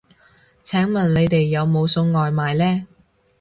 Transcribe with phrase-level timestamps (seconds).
[0.63, 2.87] 請問你哋有冇送外賣呢